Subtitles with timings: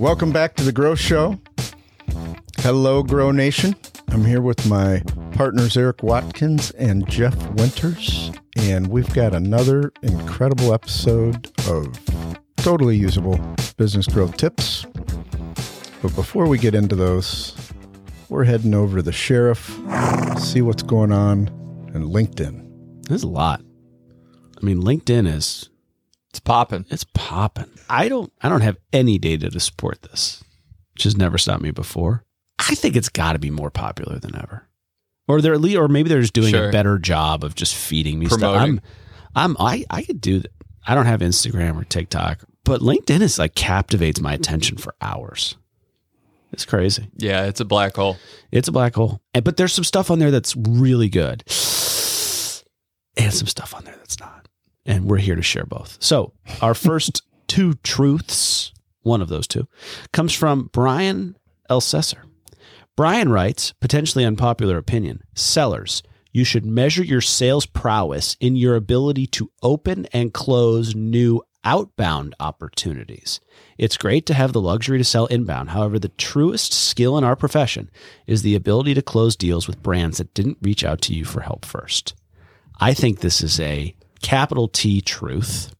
[0.00, 1.38] Welcome back to the Grow Show.
[2.60, 3.76] Hello, Grow Nation.
[4.08, 5.02] I'm here with my
[5.32, 12.00] partners, Eric Watkins and Jeff Winters, and we've got another incredible episode of
[12.56, 13.38] totally usable
[13.76, 14.86] business growth tips.
[16.00, 17.54] But before we get into those,
[18.30, 19.78] we're heading over to the sheriff,
[20.38, 21.48] see what's going on,
[21.92, 23.06] and LinkedIn.
[23.06, 23.60] There's a lot.
[24.56, 25.68] I mean, LinkedIn is
[26.30, 26.86] It's popping.
[26.90, 27.70] it's popping.
[27.88, 30.42] I don't I don't have any data to support this,
[30.94, 32.24] which has never stopped me before.
[32.58, 34.68] I think it's got to be more popular than ever,
[35.26, 36.68] or they're at least, or maybe they're just doing Sure.
[36.68, 38.56] a better job of just feeding me stuff.
[38.56, 38.80] I'm,
[39.34, 40.52] I'm I I could do that.
[40.86, 45.56] I don't have Instagram or TikTok, but LinkedIn is like captivates my attention for hours.
[46.52, 47.08] It's crazy.
[47.16, 48.16] Yeah, it's a black hole.
[48.50, 49.20] It's a black hole.
[49.34, 51.42] And, but there's some stuff on there that's really good.
[53.16, 54.39] And some stuff on there that's not.
[54.86, 55.98] And we're here to share both.
[56.00, 59.68] So, our first two truths, one of those two,
[60.12, 61.36] comes from Brian
[61.68, 62.22] Elsesser.
[62.96, 69.26] Brian writes, potentially unpopular opinion sellers, you should measure your sales prowess in your ability
[69.26, 73.40] to open and close new outbound opportunities.
[73.78, 75.70] It's great to have the luxury to sell inbound.
[75.70, 77.90] However, the truest skill in our profession
[78.26, 81.40] is the ability to close deals with brands that didn't reach out to you for
[81.40, 82.14] help first.
[82.78, 85.74] I think this is a capital T truth.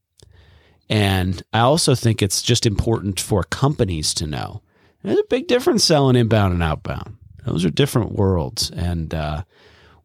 [0.89, 4.63] And I also think it's just important for companies to know.
[5.03, 7.17] There's a big difference selling inbound and outbound.
[7.45, 8.71] Those are different worlds.
[8.71, 9.45] And uh,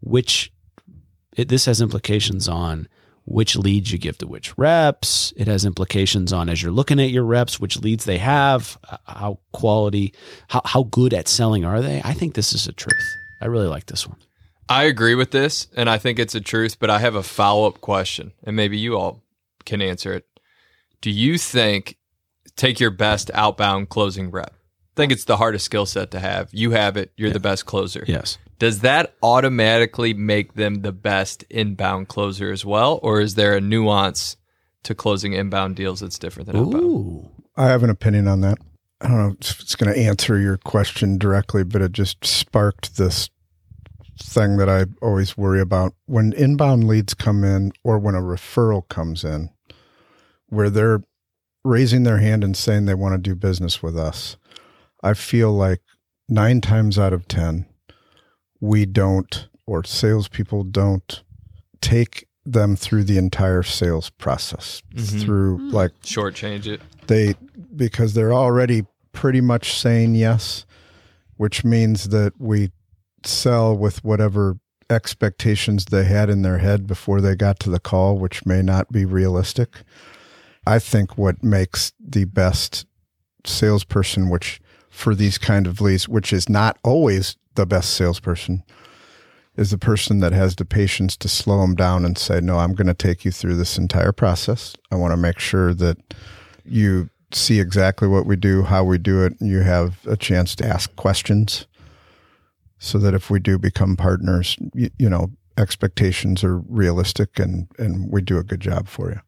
[0.02, 0.54] which
[1.36, 2.88] it, this has implications on
[3.26, 5.34] which leads you give to which reps.
[5.36, 8.98] It has implications on as you're looking at your reps, which leads they have, uh,
[9.06, 10.14] how quality,
[10.48, 12.02] how, how good at selling are they.
[12.04, 13.16] I think this is a truth.
[13.42, 14.20] I really like this one.
[14.68, 17.68] I agree with this, and I think it's a truth, but I have a follow
[17.68, 19.24] up question, and maybe you all
[19.66, 20.26] can answer it.
[21.02, 21.98] Do you think,
[22.56, 24.54] take your best outbound closing rep?
[24.54, 26.50] I think it's the hardest skill set to have.
[26.52, 28.06] You have it, you're the best closer.
[28.08, 28.38] Yes.
[28.58, 33.00] Does that automatically make them the best inbound closer as well?
[33.04, 34.38] Or is there a nuance
[34.84, 36.84] to closing inbound deals that's different than outbound?
[36.84, 37.30] Ooh.
[37.58, 38.58] I have an opinion on that.
[39.02, 42.96] I don't know if it's going to answer your question directly, but it just sparked
[42.96, 43.30] this
[44.20, 45.94] thing that I always worry about.
[46.06, 49.50] When inbound leads come in or when a referral comes in,
[50.48, 51.04] where they're
[51.64, 54.38] raising their hand and saying they want to do business with us,
[55.04, 55.82] I feel like
[56.30, 57.66] nine times out of 10,
[58.62, 61.24] we don't, or salespeople don't
[61.82, 65.22] take them through the entire sales process Mhm.
[65.24, 66.80] through like Shortchange it.
[67.08, 67.34] they
[67.76, 70.66] because they're already pretty much saying yes,
[71.38, 72.72] which means that we
[73.28, 74.58] sell with whatever
[74.90, 78.92] expectations they had in their head before they got to the call, which may not
[78.92, 79.82] be realistic.
[80.68, 82.86] I think what makes the best
[83.46, 84.60] salesperson, which
[84.90, 88.64] for these kind of leads, which is not always the best salesperson,
[89.56, 92.74] is the person that has the patience to slow them down and say, No, I'm
[92.74, 94.76] going to take you through this entire process.
[94.92, 95.98] I want to make sure that
[96.66, 100.56] you see exactly what we do, how we do it, and you have a chance
[100.56, 101.68] to ask questions
[102.86, 108.12] so that if we do become partners, you, you know, expectations are realistic and, and
[108.12, 109.20] we do a good job for you.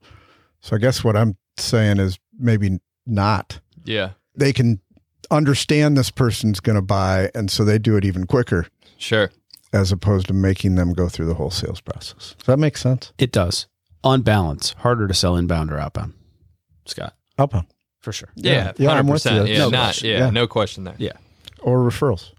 [0.62, 3.60] So I guess what I'm saying is maybe not.
[3.84, 4.80] Yeah, They can
[5.32, 9.32] understand this person's going to buy, and so they do it even quicker sure.
[9.74, 12.36] as opposed to making them go through the whole sales process.
[12.38, 13.14] Does that make sense?
[13.18, 13.68] It does.
[14.04, 16.14] On balance, harder to sell inbound or outbound.
[16.86, 17.68] Scott, Outbound
[18.00, 18.30] for sure.
[18.36, 19.32] Yeah, Yeah, I'm hundred with you.
[19.32, 19.50] percent.
[19.50, 20.30] Yeah, No not yeah, Yeah.
[20.30, 20.96] no question there.
[20.98, 21.14] Yeah.
[21.62, 22.32] or referrals.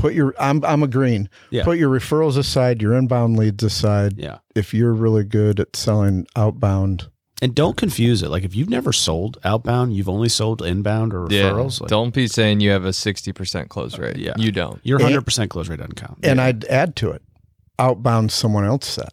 [0.00, 1.28] Put your I'm I'm agreeing.
[1.50, 1.64] Yeah.
[1.64, 4.18] Put your referrals aside, your inbound leads aside.
[4.18, 4.38] Yeah.
[4.54, 7.08] If you're really good at selling outbound,
[7.42, 8.28] And don't confuse it.
[8.30, 11.80] Like if you've never sold outbound, you've only sold inbound or Yeah, referrals.
[11.80, 14.16] Like, don't be saying you have a sixty percent close rate.
[14.16, 14.34] yeah.
[14.38, 14.80] you don't.
[14.84, 16.18] your And- hundred percent close rate doesn't count.
[16.22, 17.22] and I'd add to it,
[17.78, 19.12] outbound someone else set,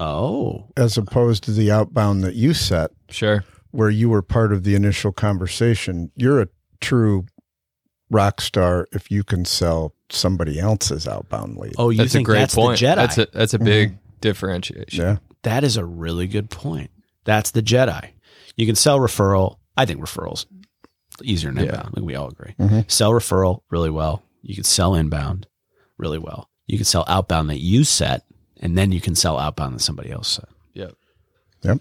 [0.00, 3.44] oh, as opposed to the outbound that you set, Sure.
[3.70, 6.10] where you were part of the initial conversation.
[6.16, 6.48] You're a
[6.80, 7.26] true
[8.10, 11.74] rock star if you can sell somebody else's outbound lead.
[11.78, 12.78] oh, you That's a think great that's point.
[12.78, 12.96] the Jedi?
[12.96, 15.04] That's a that's a big differentiation.
[15.04, 15.16] yeah.
[15.42, 16.90] that is a really good point.
[17.24, 18.10] That's the Jedi.
[18.56, 19.56] You can sell referral.
[19.76, 20.46] I think referrals
[21.22, 21.70] easier than Yeah.
[21.70, 21.88] inbound.
[21.88, 22.54] I think we all agree.
[22.58, 22.90] Mhm.
[22.90, 24.22] Sell referral really well.
[24.42, 25.46] You can sell inbound
[25.98, 26.48] really well.
[26.66, 28.24] You can sell outbound that you set,
[28.60, 30.48] and then you can sell outbound that somebody else set.
[30.74, 30.94] Yep.
[31.62, 31.78] Yep.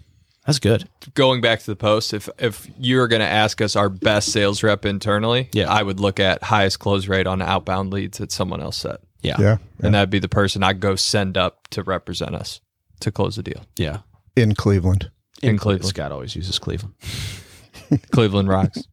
[0.52, 0.90] That's good.
[1.14, 4.64] Going back to the post, if if you're going to ask us our best sales
[4.64, 5.72] rep internally, Yeah.
[5.72, 9.38] I would look at highest close rate on outbound leads that someone else set, Yeah.
[9.40, 9.58] Yeah.
[9.82, 12.60] and that'd be the person I'd go send up to represent us
[13.00, 13.66] to close the deal.
[13.78, 14.00] Yeah.
[14.36, 15.10] In Cleveland.
[15.42, 15.88] In Cleveland.
[15.88, 16.96] Scott always uses Cleveland.
[18.12, 18.84] Cleveland rocks.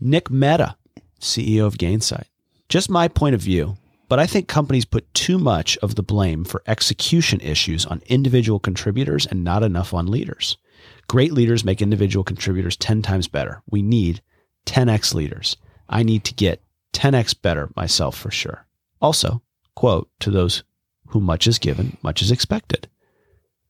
[0.00, 0.76] Nick Mehta,
[1.20, 2.24] CEO of Gainsight.
[2.68, 3.76] Just my point of view,
[4.08, 8.58] but I think companies put too much of the blame for execution issues on individual
[8.60, 10.56] contributors and not enough on leaders.
[11.08, 13.62] Great leaders make individual contributors 10 times better.
[13.70, 14.22] We need
[14.66, 15.56] 10x leaders.
[15.88, 18.66] I need to get 10x better myself for sure.
[19.00, 19.42] Also,
[19.74, 20.62] quote, to those
[21.08, 22.88] who much is given, much is expected.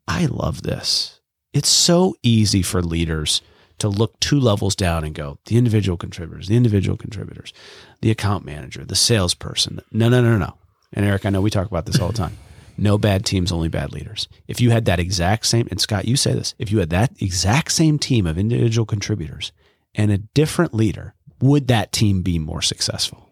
[0.07, 1.21] I love this.
[1.53, 3.43] It's so easy for leaders
[3.79, 7.53] to look two levels down and go, the individual contributors, the individual contributors,
[8.01, 9.81] the account manager, the salesperson.
[9.93, 10.55] No, no, no, no.
[10.93, 12.37] And Eric, I know we talk about this all the time.
[12.79, 14.29] No bad teams, only bad leaders.
[14.47, 17.11] If you had that exact same, and Scott, you say this, if you had that
[17.21, 19.53] exact same team of individual contributors
[19.95, 23.29] and a different leader, would that team be more successful?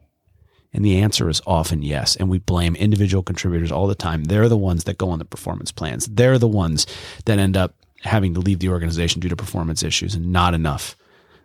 [0.73, 2.17] And the answer is often yes.
[2.17, 4.25] And we blame individual contributors all the time.
[4.25, 6.07] They're the ones that go on the performance plans.
[6.07, 6.87] They're the ones
[7.25, 10.97] that end up having to leave the organization due to performance issues and not enough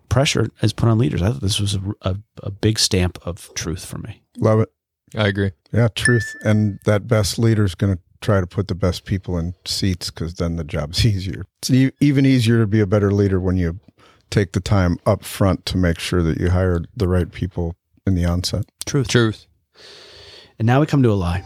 [0.09, 1.21] pressure is put on leaders.
[1.21, 4.21] I thought this was a, a, a big stamp of truth for me.
[4.37, 4.69] Love it.
[5.15, 5.51] I agree.
[5.71, 6.35] Yeah, truth.
[6.43, 10.09] And that best leader is going to try to put the best people in seats
[10.09, 11.45] because then the job's easier.
[11.61, 13.79] It's e- even easier to be a better leader when you
[14.29, 17.75] take the time up front to make sure that you hire the right people
[18.07, 18.65] in the onset.
[18.85, 19.09] Truth.
[19.09, 19.45] Truth.
[20.57, 21.43] And now we come to a lie.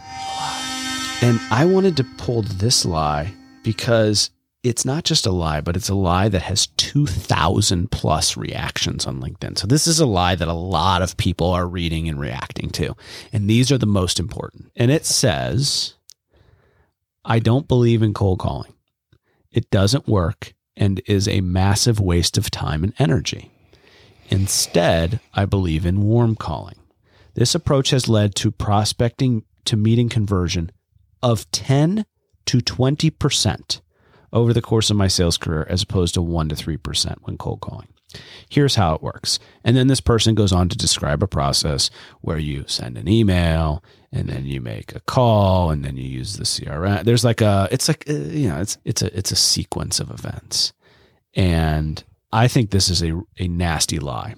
[1.22, 4.30] And I wanted to pull this lie because
[4.68, 9.20] it's not just a lie, but it's a lie that has 2,000 plus reactions on
[9.20, 9.56] LinkedIn.
[9.56, 12.96] So this is a lie that a lot of people are reading and reacting to.
[13.32, 14.72] And these are the most important.
[14.74, 15.94] And it says,
[17.24, 18.72] I don't believe in cold calling.
[19.52, 23.52] It doesn't work and is a massive waste of time and energy.
[24.28, 26.76] Instead, I believe in warm calling.
[27.34, 30.72] This approach has led to prospecting to meeting conversion
[31.22, 32.04] of 10
[32.46, 33.80] to 20%
[34.32, 37.60] over the course of my sales career as opposed to 1 to 3% when cold
[37.60, 37.88] calling.
[38.48, 39.38] Here's how it works.
[39.64, 41.90] And then this person goes on to describe a process
[42.20, 43.82] where you send an email
[44.12, 47.04] and then you make a call and then you use the CRM.
[47.04, 50.10] There's like a it's like uh, you know, it's it's a it's a sequence of
[50.10, 50.72] events.
[51.34, 52.02] And
[52.32, 54.34] I think this is a a nasty lie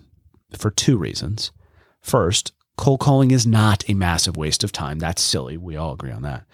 [0.57, 1.53] for two reasons.
[2.01, 4.99] First, cold calling is not a massive waste of time.
[4.99, 5.57] That's silly.
[5.57, 6.45] We all agree on that.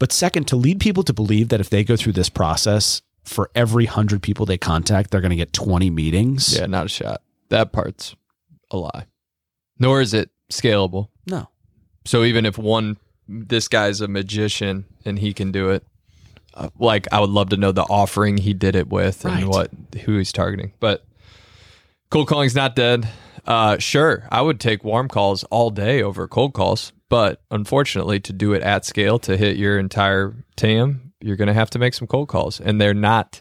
[0.00, 3.50] But second, to lead people to believe that if they go through this process, for
[3.54, 6.56] every 100 people they contact, they're going to get 20 meetings.
[6.58, 7.22] Yeah, not a shot.
[7.50, 8.16] That part's
[8.72, 9.04] a lie.
[9.78, 11.08] Nor is it scalable.
[11.26, 11.48] No.
[12.06, 12.96] So even if one,
[13.28, 15.84] this guy's a magician and he can do it,
[16.54, 19.40] uh, like I would love to know the offering he did it with Right.
[19.42, 19.70] and what
[20.04, 20.72] who he's targeting.
[20.80, 21.04] But
[22.10, 23.06] cold calling's not dead.
[23.46, 28.32] Uh, sure, I would take warm calls all day over cold calls, but unfortunately, to
[28.32, 31.94] do it at scale to hit your entire TAM, you're going to have to make
[31.94, 33.40] some cold calls, and they're not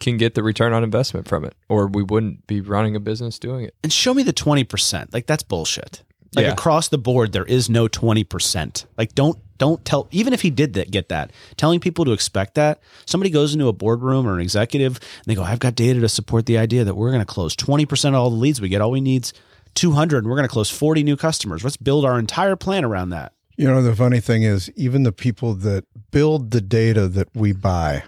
[0.00, 3.38] can get the return on investment from it, or we wouldn't be running a business
[3.38, 3.74] doing it.
[3.82, 5.12] And show me the 20%.
[5.12, 6.02] Like that's bullshit.
[6.34, 6.52] Like Yeah.
[6.52, 8.84] across the board there is no 20%.
[8.96, 11.32] Like don't don't tell even if he did that get that.
[11.56, 12.80] Telling people to expect that.
[13.06, 16.08] Somebody goes into a boardroom or an executive and they go, "I've got data to
[16.08, 18.80] support the idea that we're going to close 20% of all the leads we get.
[18.80, 19.32] All we need's
[19.74, 21.64] 200 and we're going to close 40 new customers.
[21.64, 25.10] Let's build our entire plan around that." You know, the funny thing is, even the
[25.12, 28.04] people that build the data that we buy,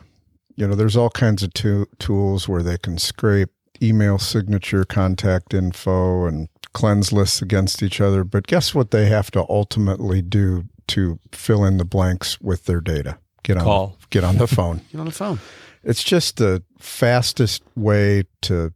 [0.54, 3.48] you know, there's all kinds of tu- tools where they can scrape
[3.82, 8.24] email signature, contact info, and cleanse lists against each other.
[8.24, 12.80] But guess what they have to ultimately do to fill in the blanks with their
[12.80, 13.18] data?
[13.42, 13.96] Get on, Call.
[14.10, 14.82] get on the phone.
[14.92, 15.38] Get on the phone.
[15.82, 18.72] it's just the fastest way to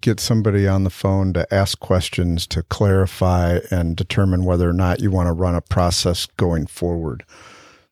[0.00, 5.00] get somebody on the phone to ask questions to clarify and determine whether or not
[5.00, 7.22] you want to run a process going forward.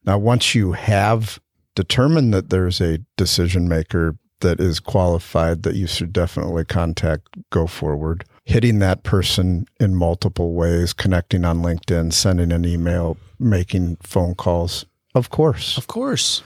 [0.07, 1.39] Now, once you have
[1.75, 7.67] determined that there's a decision maker that is qualified that you should definitely contact, go
[7.67, 8.25] forward.
[8.49, 14.87] Hitting that person in multiple ways, connecting on LinkedIn, sending an email, making phone calls.
[15.15, 16.43] Of course Of course.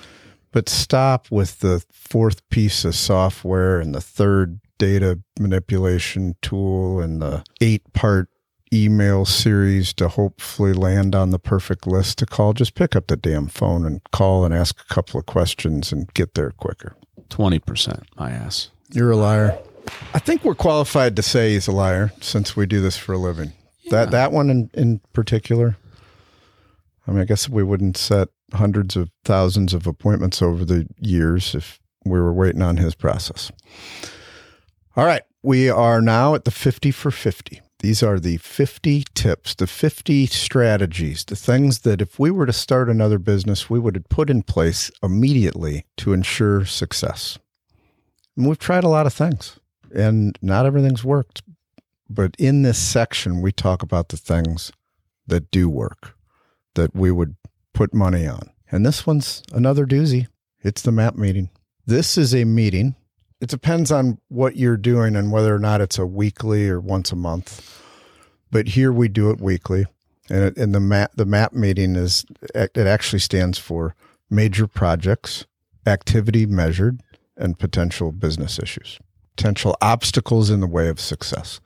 [0.50, 7.23] but stop with the fourth piece of software and the third data manipulation tool and
[7.23, 8.28] the eight part
[8.73, 12.52] email series to hopefully land on the perfect list to call.
[12.52, 16.12] Just pick up the damn phone and call and ask a couple of questions and
[16.14, 16.97] get there quicker.
[17.28, 18.71] 20%, my ass.
[18.90, 19.56] You're a liar.
[20.14, 23.18] I think we're qualified to say he's a liar since we do this for a
[23.18, 23.52] living.
[23.90, 25.76] That that one in, in particular.
[27.06, 31.54] I mean, I guess we wouldn't set hundreds of thousands of appointments over the years
[31.54, 33.50] if we were waiting on his process.
[34.96, 37.60] All right, we are now at the 50 for 50.
[37.80, 42.52] These are the 50 tips, the 50 strategies, the things that if we were to
[42.52, 47.38] start another business, we would have put in place immediately to ensure success.
[48.36, 49.58] And we've tried a lot of things
[49.94, 51.42] and not everything's worked.
[52.08, 54.72] But in this section, we talk about the things
[55.26, 56.14] that do work,
[56.75, 57.37] that we would
[57.72, 58.50] put money on.
[58.70, 60.28] And this one's another doozy.
[60.62, 61.50] It's the map meeting.
[61.87, 62.94] This is a meeting.
[63.40, 67.12] It depends on what you're doing and whether or not it's a weekly or once
[67.12, 67.80] a month.
[68.50, 69.87] But here we do it weekly.
[70.30, 73.96] And, it, and the map the map meeting is it actually stands for
[74.30, 75.46] major projects,
[75.87, 77.02] activity measured,
[77.37, 78.99] and potential business issues,
[79.36, 81.60] potential obstacles in the way of success.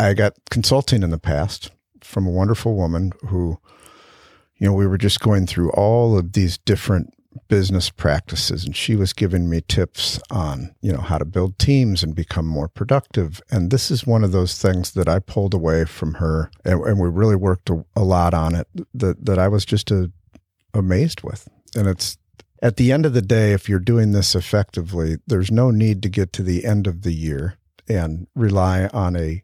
[0.00, 1.70] I got consulting in the past
[2.00, 3.58] from a wonderful woman who,
[4.56, 7.14] you know, we were just going through all of these different
[7.48, 12.02] business practices and she was giving me tips on you know how to build teams
[12.02, 15.84] and become more productive and this is one of those things that i pulled away
[15.86, 19.48] from her and, and we really worked a, a, lot on it that, that i
[19.48, 20.10] was just a,
[20.74, 22.18] amazed with and it's
[22.62, 26.08] at the end of the day if you're doing this effectively there's no need to
[26.08, 29.42] get to the end of the year and rely on a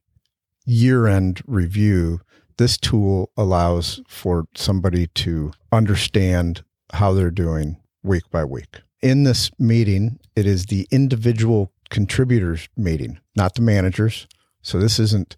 [0.65, 2.21] year end review
[2.59, 8.81] this tool allows for somebody to understand how they're doing week by week.
[9.01, 14.27] In this meeting, it is the individual contributors meeting, not the managers.
[14.61, 15.37] So this isn't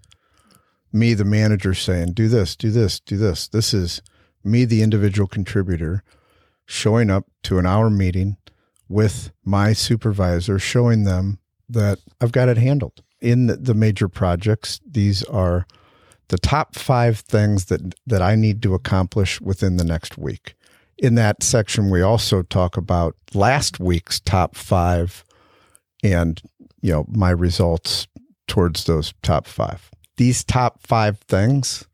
[0.92, 3.46] me, the manager, saying, do this, do this, do this.
[3.48, 4.00] This is
[4.42, 6.02] me, the individual contributor,
[6.70, 8.36] showing up to an hour meeting
[8.88, 13.02] with my supervisor, showing them that I've got it handled.
[13.20, 15.66] In the, major projects, these are
[16.28, 20.54] the top five things that, that I need to accomplish within the next week
[21.00, 25.24] in that section, we also talk about last week's top five
[26.02, 26.40] and,
[26.82, 28.06] you know, my results
[28.46, 29.90] towards those top five.
[30.18, 31.86] These top five things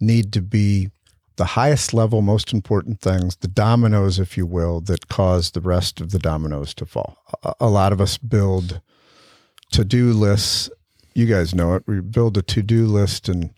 [0.00, 0.90] need to be
[1.36, 6.00] the highest level, most important things, the dominoes, if you will, that cause the rest
[6.00, 7.18] of the dominoes to fall.
[7.60, 8.80] A, lot of us build
[9.72, 10.70] to do lists.
[11.14, 11.84] You guys know it.
[11.86, 13.50] We build a to do list and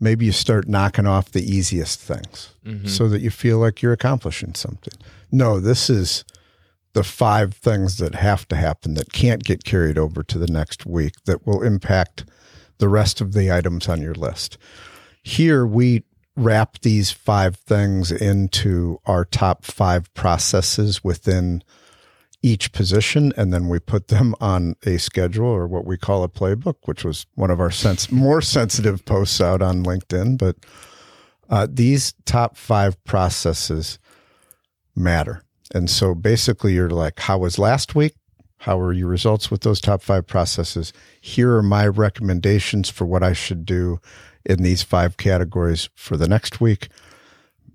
[0.00, 2.86] maybe you start knocking off the easiest things mm-hmm.
[2.86, 4.94] so that you feel like you're accomplishing something.
[5.32, 6.24] No, this is
[6.92, 10.86] the five things that have to happen that can't get carried over to the next
[10.86, 12.24] week that will impact
[12.78, 14.56] the rest of the items on your list.
[15.22, 16.04] Here we
[16.38, 21.62] wrap these five things into our top five processes within
[22.40, 26.28] each position and then we put them on a schedule or what we call a
[26.28, 30.38] playbook, which was one of our sense more sensitive posts out on LinkedIn.
[30.38, 30.56] But
[31.50, 33.98] uh, these top five processes
[34.94, 35.42] matter.
[35.74, 38.14] And so basically, you're like, how was last week?
[38.58, 40.92] How were your results with those top five processes?
[41.20, 44.00] Here are my recommendations for what I should do
[44.44, 46.88] in these five categories for the next week.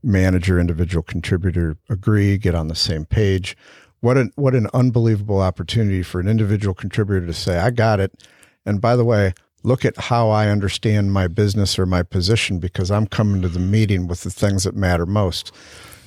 [0.04, 3.56] Manager, individual contributor agree, get on the same page
[4.04, 8.28] what an what an unbelievable opportunity for an individual contributor to say, "I got it."
[8.66, 12.92] And by the way, look at how I understand my business or my position because
[12.92, 15.54] I'm coming to the meeting with the things that matter most.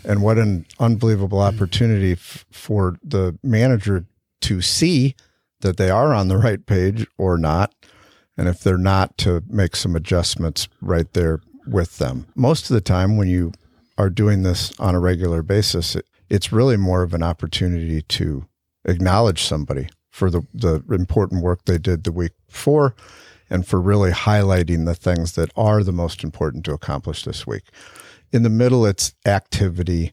[0.05, 4.05] And what an unbelievable opportunity f- for the manager
[4.43, 5.17] to see
[5.63, 7.75] that they are on the right page or not.
[8.37, 12.27] And if they're not, to make some adjustments right there with them.
[12.35, 13.53] Most of the time, when you
[13.99, 18.47] are doing this on a regular basis, it, it's really more of an opportunity to
[18.85, 22.95] acknowledge somebody for the, the important work they did the week before
[23.49, 27.65] and for really highlighting the things that are the most important to accomplish this week.
[28.33, 30.13] In the middle, it's activity.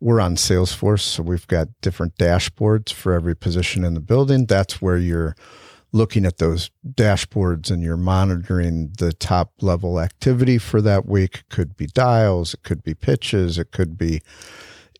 [0.00, 4.46] We're on Salesforce, so we've got different dashboards for every position in the building.
[4.46, 5.36] That's where you're
[5.92, 11.38] looking at those dashboards and you're monitoring the top level activity for that week.
[11.38, 14.22] It could be dials, it could be pitches, it could be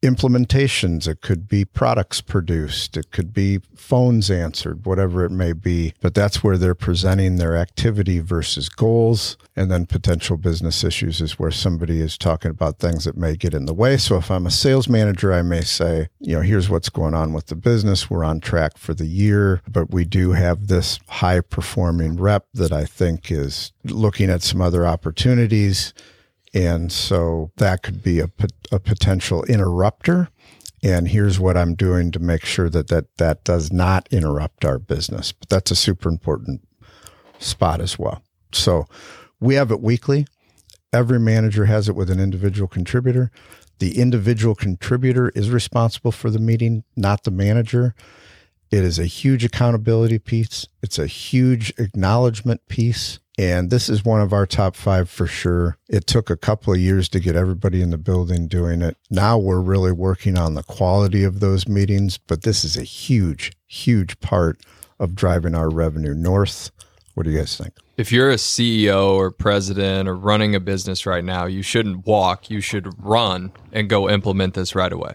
[0.03, 1.07] implementations.
[1.07, 2.97] It could be products produced.
[2.97, 5.95] It could be phones answered, whatever it may be.
[6.01, 9.37] But that's where they're presenting their activity versus goals.
[9.55, 13.55] And then potential business issues is where somebody is talking about things that may get
[13.55, 13.97] in the way.
[13.97, 17.33] So if I'm a sales manager, I may say, you know, here's what's going on
[17.33, 18.11] with the business.
[18.11, 22.73] We're on track for the year, but we do have this high performing rep that
[22.73, 25.95] I think is looking at some other opportunities
[26.55, 28.31] and so that could be a,
[28.71, 30.29] a potential interrupter.
[30.83, 34.79] And here's what I'm doing to make sure that, that that does not interrupt our
[34.79, 35.33] business.
[35.33, 36.67] But that's a super important
[37.39, 38.23] spot as well.
[38.53, 38.87] So
[39.41, 40.27] we have it weekly.
[40.93, 43.31] Every manager has it with an individual contributor.
[43.79, 47.95] The individual contributor is responsible for the meeting, not the manager.
[48.71, 50.67] It is a huge accountability piece.
[50.83, 53.19] It's a huge acknowledgement piece.
[53.43, 55.77] And this is one of our top five for sure.
[55.89, 58.97] It took a couple of years to get everybody in the building doing it.
[59.11, 63.51] Now we're really working on the quality of those meetings, but this is a huge,
[63.67, 64.61] huge part
[65.01, 66.71] of driving our revenue north
[67.15, 67.75] What do you guys think?
[67.97, 72.49] If you're a CEO or president or running a business right now, you shouldn't walk,
[72.49, 75.15] you should run and go implement this right away.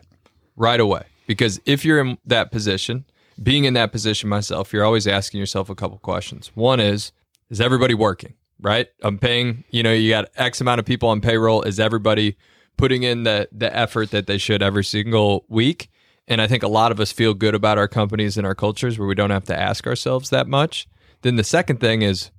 [0.57, 1.03] Right away.
[1.27, 3.05] Because if you're in that position,
[3.41, 6.51] being in that position myself, you're always asking yourself a couple questions.
[6.55, 7.13] One is,
[7.49, 8.33] is everybody working?
[8.59, 8.87] Right?
[9.03, 11.61] I'm paying, you know, you got X amount of people on payroll.
[11.61, 12.37] Is everybody
[12.75, 15.89] putting in the the effort that they should every single week?
[16.27, 18.97] And I think a lot of us feel good about our companies and our cultures
[18.99, 20.87] where we don't have to ask ourselves that much.
[21.21, 22.31] Then the second thing is,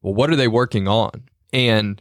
[0.00, 1.24] well, what are they working on?
[1.52, 2.00] And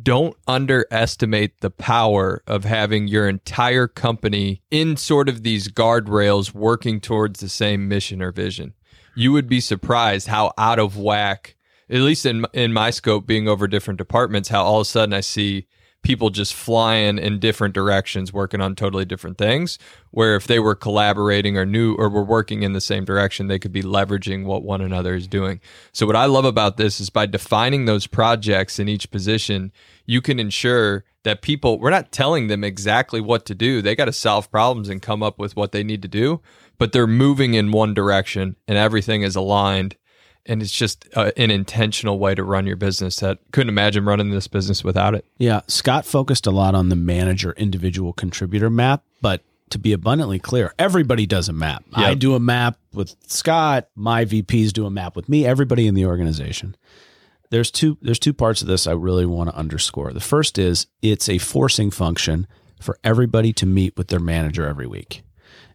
[0.00, 7.00] don't underestimate the power of having your entire company in sort of these guardrails working
[7.00, 8.74] towards the same mission or vision.
[9.14, 11.56] You would be surprised how out of whack,
[11.92, 15.12] at least in in my scope being over different departments, how all of a sudden
[15.12, 15.66] I see
[16.02, 19.78] people just flying in different directions, working on totally different things.
[20.10, 23.58] Where if they were collaborating or knew or were working in the same direction, they
[23.58, 25.60] could be leveraging what one another is doing.
[25.92, 29.70] So, what I love about this is by defining those projects in each position,
[30.06, 33.80] you can ensure that people, we're not telling them exactly what to do.
[33.80, 36.40] They got to solve problems and come up with what they need to do,
[36.78, 39.96] but they're moving in one direction and everything is aligned
[40.46, 44.30] and it's just uh, an intentional way to run your business that couldn't imagine running
[44.30, 45.24] this business without it.
[45.38, 50.38] Yeah, Scott focused a lot on the manager individual contributor map, but to be abundantly
[50.38, 51.84] clear, everybody does a map.
[51.96, 52.06] Yep.
[52.06, 55.94] I do a map with Scott, my VPs do a map with me, everybody in
[55.94, 56.76] the organization.
[57.50, 60.12] There's two there's two parts of this I really want to underscore.
[60.12, 62.46] The first is it's a forcing function
[62.80, 65.22] for everybody to meet with their manager every week.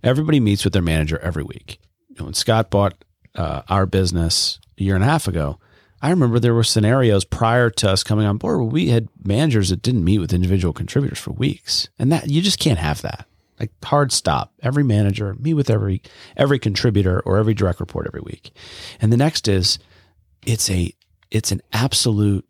[0.03, 1.79] Everybody meets with their manager every week.
[2.09, 3.03] You know, when Scott bought
[3.37, 5.59] uh, our business a year and a half ago,
[6.01, 9.69] I remember there were scenarios prior to us coming on board where we had managers
[9.69, 13.25] that didn't meet with individual contributors for weeks, and that you just can't have that.
[13.59, 14.53] Like hard stop.
[14.61, 16.03] Every manager meet with every
[16.35, 18.51] every contributor or every direct report every week.
[19.01, 19.79] And the next is
[20.45, 20.93] it's a
[21.31, 22.47] it's an absolute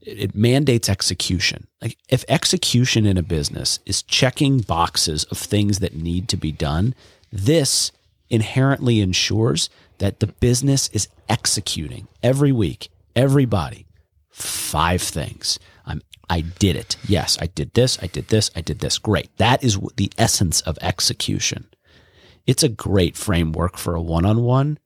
[0.00, 1.66] it mandates execution.
[1.82, 6.52] Like if execution in a business is checking boxes of things that need to be
[6.52, 6.94] done,
[7.32, 7.90] this
[8.30, 13.86] inherently ensures that the business is executing every week, everybody,
[14.30, 15.58] five things.
[15.86, 16.96] I'm I did it.
[17.06, 18.98] Yes, I did this, I did this, I did this.
[18.98, 19.34] Great.
[19.38, 21.66] That is the essence of execution.
[22.46, 24.78] It's a great framework for a one-on-one.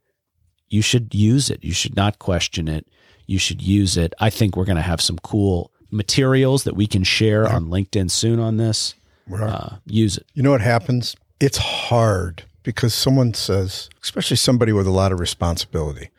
[0.68, 1.62] You should use it.
[1.62, 2.87] You should not question it.
[3.27, 4.14] You should use it.
[4.18, 8.11] I think we're going to have some cool materials that we can share on LinkedIn
[8.11, 8.94] soon on this.
[9.33, 10.27] Uh, use it.
[10.35, 11.14] You know what happens?
[11.40, 16.11] It's hard because someone says, especially somebody with a lot of responsibility,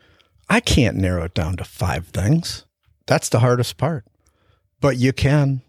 [0.49, 2.65] I can't narrow it down to five things.
[3.05, 4.05] That's the hardest part.
[4.81, 5.61] But you can.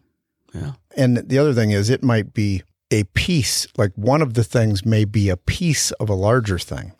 [0.52, 0.72] Yeah.
[0.96, 4.84] And the other thing is, it might be a piece, like one of the things
[4.84, 6.92] may be a piece of a larger thing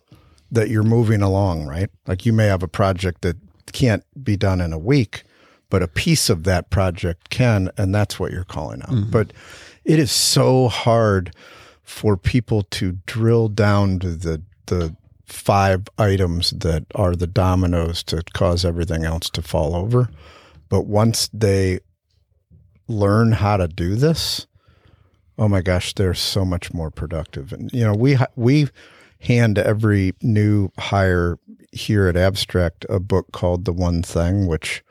[0.50, 1.90] that you're moving along, right?
[2.06, 3.37] Like you may have a project that
[3.72, 5.24] can't be done in a week,
[5.70, 8.90] but a piece of that project can, and that's what you're calling out.
[8.90, 9.10] Mm-hmm.
[9.10, 9.32] But
[9.84, 11.34] it is so hard
[11.84, 18.22] for people to drill down to the the five items that are the dominoes to
[18.34, 20.08] cause everything else to fall over.
[20.68, 21.80] But once they
[22.88, 24.46] learn how to do this,
[25.38, 27.52] oh my gosh, they're so much more productive.
[27.52, 28.68] And you know, we we
[29.20, 31.38] hand every new hire
[31.72, 34.82] here at Abstrakt a book called The One Thing, which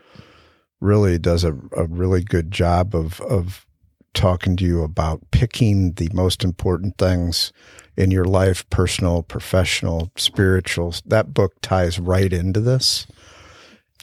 [0.80, 3.66] really does a, a really good job of of
[4.14, 7.52] talking to you about picking the most important things
[7.96, 10.96] in your life, personal, professional, spiritual.
[11.06, 13.06] That book ties right into this.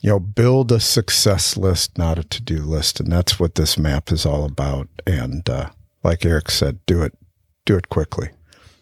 [0.02, 3.00] You know, build a success list, not a to do list.
[3.00, 4.88] And that's what this map is all about.
[5.06, 5.70] And uh,
[6.02, 7.12] like Eric said, do it,
[7.66, 8.30] do it quickly.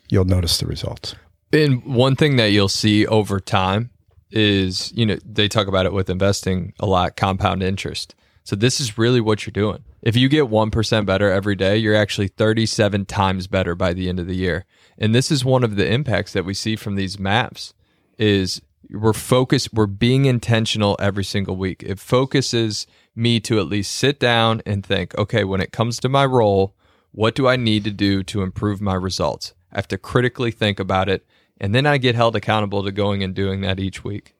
[0.08, 1.14] You'll notice the results.
[1.52, 3.90] And one thing that you'll see over time
[4.30, 8.14] is, you know, they talk about it with investing a lot, compound interest.
[8.48, 9.84] So this is really what you're doing.
[10.00, 14.18] If you get 1% better every day, you're actually 37 times better by the end
[14.18, 14.64] of the year.
[14.96, 17.74] And this is one of the impacts that we see from these maps
[18.16, 21.82] is we're focused, we're being intentional every single week.
[21.82, 26.08] It focuses me to at least sit down and think, okay, when it comes to
[26.08, 26.74] my role,
[27.12, 29.52] what do I need to do to improve my results?
[29.72, 31.26] I have to critically think about it.
[31.60, 34.34] And then I get held accountable to going and doing that each week.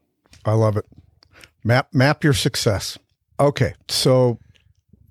[0.46, 0.86] I love it.
[1.62, 2.98] Map map your success.
[3.40, 4.40] Okay, so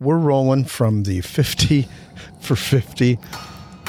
[0.01, 1.87] we're rolling from the 50
[2.41, 3.17] for 50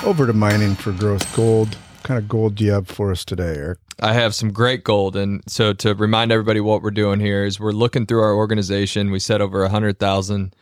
[0.04, 1.74] over to mining for growth gold.
[1.74, 3.78] What kind of gold do you have for us today, Eric?
[4.00, 5.16] I have some great gold.
[5.16, 9.10] And so to remind everybody what we're doing here is we're looking through our organization.
[9.10, 10.54] We set over 100,000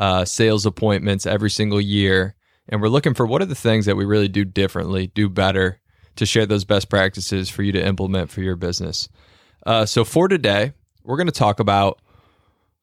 [0.00, 2.34] uh, sales appointments every single year.
[2.68, 5.78] And we're looking for what are the things that we really do differently, do better
[6.16, 9.08] to share those best practices for you to implement for your business.
[9.64, 10.72] Uh, so for today,
[11.04, 12.00] we're going to talk about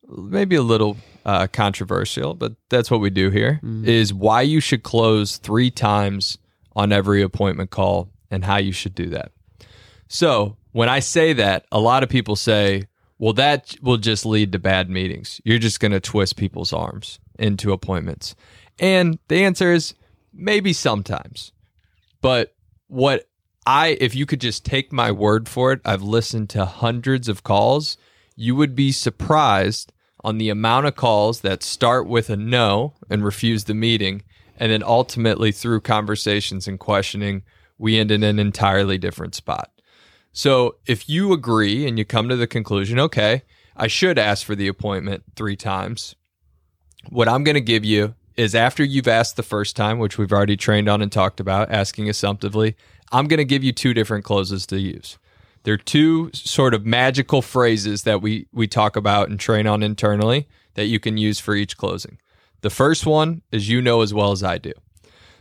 [0.10, 3.60] maybe a little uh, controversial, but that's what we do here.
[3.86, 6.38] Is why you should close three times
[6.76, 9.32] on every appointment call and how you should do that.
[10.08, 12.84] So when I say that, a lot of people say,
[13.20, 15.42] well, that will just lead to bad meetings.
[15.44, 18.36] You're just going to twist people's arms into appointments.
[18.80, 19.96] And the answer is
[20.34, 21.52] maybe sometimes.
[22.22, 22.56] But
[22.88, 23.28] what
[23.66, 27.44] I, if you could just take my word for it, I've listened to hundreds of
[27.44, 27.98] calls.
[28.36, 29.92] You would be surprised
[30.24, 34.24] on the amount of calls that start with a no and refuse the meeting.
[34.58, 37.44] And then ultimately, through conversations and questioning,
[37.78, 39.72] we end in an entirely different spot.
[40.32, 43.44] So if you agree and you come to the conclusion, okay,
[43.76, 46.16] I should ask for the appointment three times,
[47.10, 50.32] what I'm going to give you is after you've asked the first time, which we've
[50.32, 52.76] already trained on and talked about, asking assumptively,
[53.12, 55.18] I'm going to give you two different closes to use.
[55.64, 60.48] They're two sort of magical phrases that we we talk about and train on internally
[60.76, 62.18] that you can use for each closing.
[62.62, 64.74] The first one is you know as well as I do.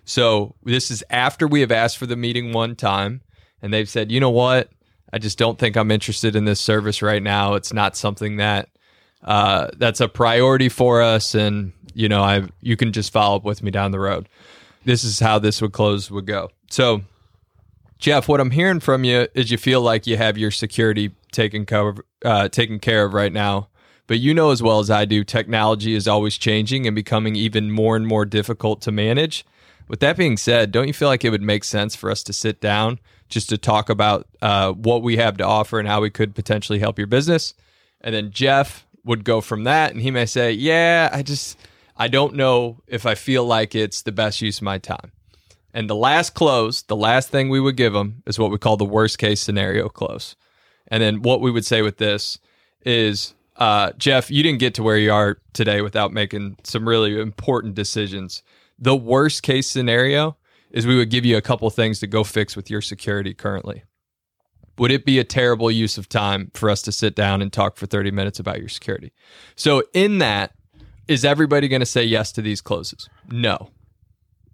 [0.05, 3.23] So this is after we have asked for the meeting one time
[3.63, 4.71] and they've said, you know what?
[5.13, 7.55] I just don't think I'm interested in this service right now.
[7.55, 8.69] It's not something that
[9.25, 13.45] uh, that's a priority for us, and you know, I you can just follow up
[13.45, 14.29] with me down the road.
[14.85, 16.51] This is how this would close would go.
[16.71, 17.03] So,
[17.99, 21.65] Jeff, what I'm hearing from you is you feel like you have your security taken
[21.65, 23.69] cover uh, taken care of right now,
[24.07, 27.71] but you know as well as I do, technology is always changing and becoming even
[27.71, 29.45] more and more difficult to manage.
[29.89, 32.33] With that being said, don't you feel like it would make sense for us to
[32.33, 36.11] sit down just to talk about uh, what we have to offer and how we
[36.11, 37.55] could potentially help your business?
[38.01, 41.57] And then Jeff would go from that, and he may say, "Yeah, I just
[41.97, 45.13] I don't know if I feel like it's the best use of my time."
[45.77, 48.79] And the last close, the last thing we would give them is what we call
[48.79, 50.35] the worst case scenario close.
[50.89, 52.39] And then what we would say with this
[52.87, 57.21] is, uh, Jeff, you didn't get to where you are today without making some really
[57.21, 58.43] important decisions.
[58.79, 60.39] The worst case scenario
[60.71, 63.85] is we would give you a couple things to go fix with your security currently.
[64.79, 67.77] Would it be a terrible use of time for us to sit down and talk
[67.77, 69.13] for 30 minutes about your security?
[69.57, 70.55] So, in that,
[71.07, 73.11] is everybody going to say yes to these closes?
[73.29, 73.69] No.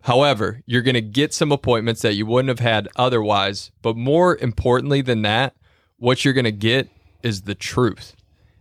[0.03, 3.71] However, you're going to get some appointments that you wouldn't have had otherwise.
[3.83, 5.55] But more importantly than that,
[5.97, 6.89] what you're going to get
[7.23, 8.17] is the truth.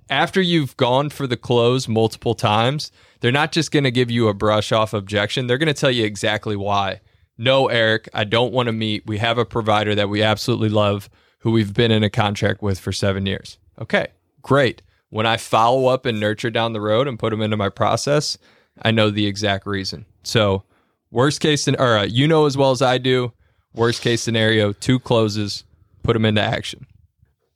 [0.09, 4.27] After you've gone for the close multiple times, they're not just going to give you
[4.27, 5.47] a brush off objection.
[5.47, 7.01] They're going to tell you exactly why.
[7.37, 9.07] No, Eric, I don't want to meet.
[9.07, 12.79] We have a provider that we absolutely love who we've been in a contract with
[12.79, 13.57] for seven years.
[13.79, 14.09] Okay,
[14.43, 14.83] great.
[15.09, 18.37] When I follow up and nurture down the road and put them into my process,
[18.81, 20.05] I know the exact reason.
[20.23, 20.63] So,
[21.11, 23.33] worst case, or uh, you know as well as I do,
[23.73, 25.63] worst case scenario, two closes,
[26.03, 26.87] put them into action.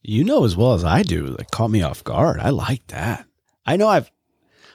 [0.04, 1.30] You know as well as I do.
[1.30, 2.40] That caught me off guard.
[2.40, 3.26] I like that.
[3.66, 4.12] I know I've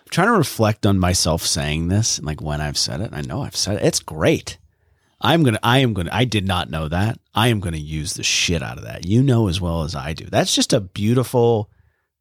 [0.01, 3.11] I'm trying to reflect on myself saying this and like when I've said it.
[3.13, 3.85] I know I've said it.
[3.85, 4.59] It's great.
[5.21, 7.21] I'm gonna I am gonna I did not know that.
[7.35, 9.07] I am gonna use the shit out of that.
[9.07, 10.25] You know as well as I do.
[10.25, 11.71] That's just a beautiful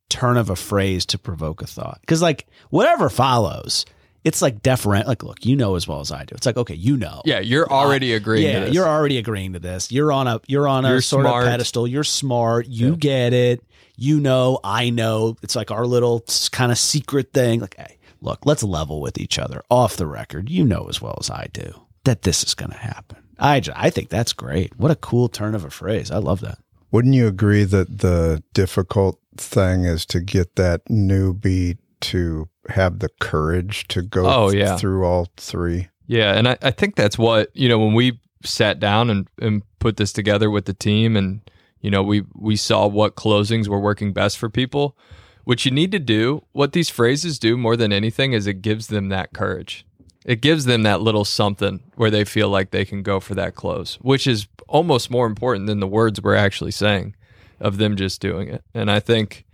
[0.09, 2.01] turn of a phrase to provoke a thought.
[2.05, 3.85] Cause like whatever follows,
[4.23, 6.35] it's like deferent like look, you know as well as I do.
[6.35, 7.21] It's like, okay, you know.
[7.25, 8.47] Yeah, you're already agreeing.
[8.47, 8.75] Yeah, to this.
[8.75, 9.91] you're already agreeing to this.
[9.91, 11.43] You're on a you're on a You're sort smart.
[11.45, 11.87] of pedestal.
[11.87, 12.67] You're smart.
[12.67, 12.95] You Yeah.
[12.97, 13.63] get it.
[13.97, 15.35] You know, I know.
[15.41, 17.59] It's like our little kind of secret thing.
[17.59, 20.49] Like, hey, look, let's level with each other off the record.
[20.49, 21.73] You know as well as I do
[22.05, 23.17] that this is going to happen.
[23.39, 24.77] I ju- I think that's great.
[24.77, 26.11] What a cool turn of a phrase.
[26.11, 26.59] I love that.
[26.91, 33.09] Wouldn't you agree that the difficult thing is to get that newbie to have the
[33.19, 34.77] courage to go Oh, yeah.
[34.77, 35.87] through all three?
[36.07, 39.61] Yeah, and I, I think that's what you know when we sat down and, and
[39.79, 41.41] put this together with the team, and
[41.81, 44.97] you know we we saw what closings were working best for people.
[45.43, 48.87] What you need to do, what these phrases do more than anything, is it gives
[48.87, 49.85] them that courage.
[50.25, 53.55] It gives them that little something where they feel like they can go for that
[53.55, 57.15] close, which is almost more important than the words we're actually saying
[57.59, 58.63] of them just doing it.
[58.75, 59.45] And I think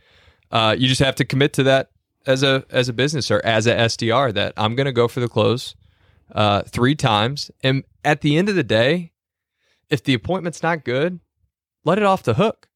[0.52, 1.92] uh, you just have to commit to that
[2.28, 5.20] as a as a business or as a SDR that I'm going to go for
[5.20, 5.76] the close
[6.34, 7.52] uh, three times.
[7.64, 9.12] And at the end of the day,
[9.90, 11.20] if the appointment's not good,
[11.84, 12.68] let it off the hook.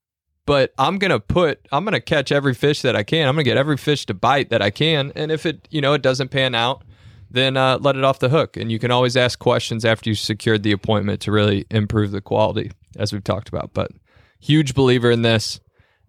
[0.45, 3.27] But I'm gonna put, I'm gonna catch every fish that I can.
[3.27, 5.11] I'm gonna get every fish to bite that I can.
[5.15, 6.83] And if it, you know, it doesn't pan out,
[7.29, 8.57] then uh, let it off the hook.
[8.57, 12.21] And you can always ask questions after you secured the appointment to really improve the
[12.21, 13.75] quality, as we've talked about.
[13.75, 13.91] But
[14.39, 15.59] huge believer in this,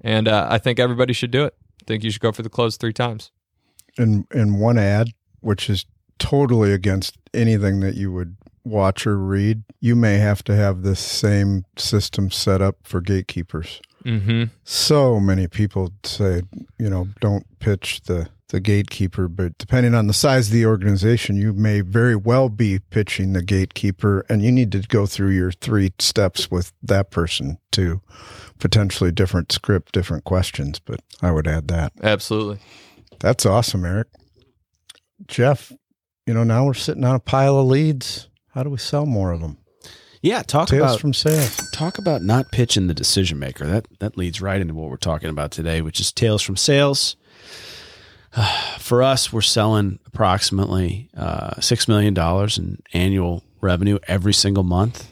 [0.01, 1.55] and uh, I think everybody should do it.
[1.91, 3.33] Think you should go for the close three times.
[3.99, 5.09] And and one ad,
[5.41, 5.87] which is
[6.21, 11.01] totally against anything that you would watch or read, you may have to have this
[11.01, 13.81] same system set up for gatekeepers.
[14.05, 14.45] Mm-hmm.
[14.65, 16.43] So many people say,
[16.79, 21.37] you know, don't pitch the the gatekeeper, but depending on the size of the organization,
[21.37, 25.53] you may very well be pitching the gatekeeper, and you need to go through your
[25.53, 28.01] three steps with that person to
[28.59, 30.79] potentially different script, different questions.
[30.79, 31.93] But I would add that.
[32.03, 32.59] Absolutely.
[33.21, 34.09] That's awesome, Eric.
[35.27, 35.73] Jeff,
[36.27, 38.29] you know, now we're sitting on a pile of leads.
[38.55, 39.59] How do we sell more of them?
[40.23, 41.57] Yeah, talk Tales about from sales.
[41.73, 43.67] talk about not pitching the decision maker.
[43.67, 47.17] That that leads right into what we're talking about today, which is tales from sales.
[48.79, 55.11] For us, we're selling approximately uh, six million dollars in annual revenue every single month.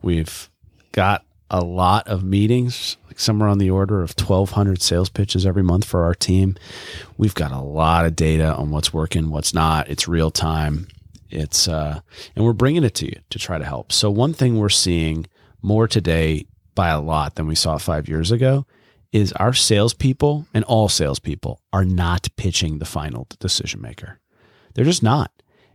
[0.00, 0.48] We've
[0.92, 5.44] got a lot of meetings, like somewhere on the order of twelve hundred sales pitches
[5.44, 6.56] every month for our team.
[7.18, 9.90] We've got a lot of data on what's working, what's not.
[9.90, 10.88] It's real time.
[11.30, 12.00] It's uh,
[12.34, 13.92] and we're bringing it to you to try to help.
[13.92, 15.26] So one thing we're seeing
[15.62, 18.66] more today by a lot than we saw five years ago
[19.12, 24.20] is our salespeople and all salespeople are not pitching the final decision maker.
[24.74, 25.32] They're just not.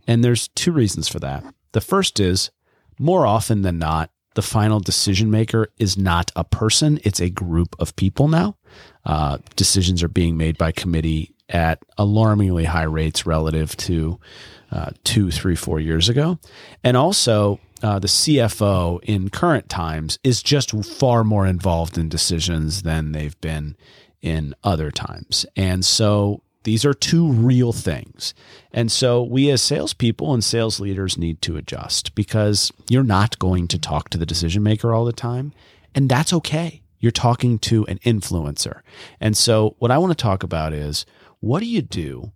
[0.07, 1.43] And there's two reasons for that.
[1.71, 2.51] The first is
[2.99, 7.75] more often than not, the final decision maker is not a person, it's a group
[7.79, 8.57] of people now.
[9.03, 14.19] Uh, decisions are being made by committee at alarmingly high rates relative to
[14.71, 16.39] uh, two, three, four years ago.
[16.83, 22.83] And also, uh, the CFO in current times is just far more involved in decisions
[22.83, 23.75] than they've been
[24.21, 25.45] in other times.
[25.55, 28.33] And so these are two real things.
[28.71, 33.67] And so we as salespeople and sales leaders need to adjust because you're not going
[33.69, 35.53] to talk to the decision maker all the time.
[35.95, 36.81] And that's okay.
[36.99, 38.81] You're talking to an influencer.
[39.19, 41.05] And so what I want to talk about is
[41.39, 42.31] what do you do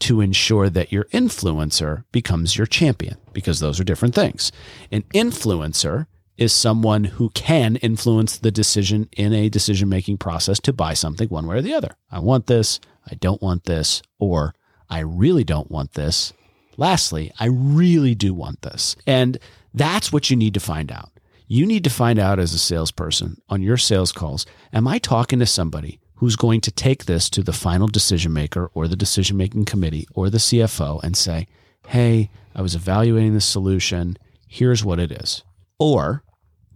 [0.00, 4.52] to ensure that your influencer becomes your champion because those are different things.
[4.90, 6.06] An influencer
[6.36, 11.28] is someone who can influence the decision in a decision making process to buy something
[11.28, 11.96] one way or the other.
[12.10, 12.78] I want this,
[13.10, 14.54] I don't want this, or
[14.90, 16.32] I really don't want this.
[16.76, 18.96] Lastly, I really do want this.
[19.06, 19.38] And
[19.72, 21.10] that's what you need to find out.
[21.48, 25.38] You need to find out as a salesperson on your sales calls Am I talking
[25.38, 29.36] to somebody who's going to take this to the final decision maker or the decision
[29.36, 31.46] making committee or the CFO and say,
[31.88, 34.16] Hey, I was evaluating this solution.
[34.48, 35.44] Here's what it is.
[35.78, 36.22] Or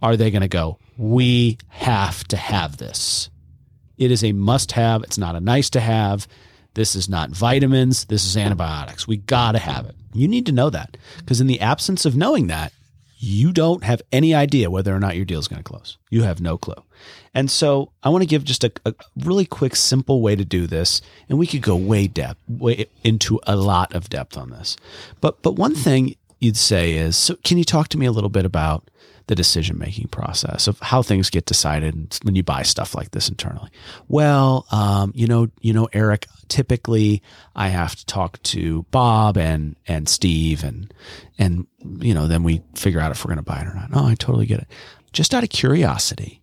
[0.01, 3.29] are they going to go, We have to have this?
[3.97, 5.03] It is a must have.
[5.03, 6.27] It's not a nice to have.
[6.73, 8.05] This is not vitamins.
[8.05, 9.07] This is antibiotics.
[9.07, 9.95] We got to have it.
[10.13, 12.73] You need to know that because in the absence of knowing that,
[13.23, 15.97] you don't have any idea whether or not your deal is going to close.
[16.09, 16.81] You have no clue.
[17.35, 20.65] And so I want to give just a, a, really quick, simple way to do
[20.65, 21.03] this.
[21.29, 24.75] And we could go way depth, way into a lot of depth on this.
[25.21, 28.29] But, but one thing you'd say is, so can you talk to me a little
[28.29, 28.89] bit about
[29.27, 33.29] the decision making process of how things get decided when you buy stuff like this
[33.29, 33.69] internally.
[34.07, 36.27] Well, um, you know, you know, Eric.
[36.47, 37.23] Typically,
[37.55, 40.93] I have to talk to Bob and and Steve, and
[41.37, 41.65] and
[41.99, 43.89] you know, then we figure out if we're going to buy it or not.
[43.93, 44.67] Oh, I totally get it.
[45.13, 46.41] Just out of curiosity,